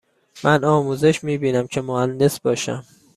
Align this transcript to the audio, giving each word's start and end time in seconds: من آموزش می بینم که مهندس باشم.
من 0.43 0.63
آموزش 0.65 1.23
می 1.23 1.37
بینم 1.37 1.67
که 1.67 1.81
مهندس 1.81 2.39
باشم. 2.39 2.83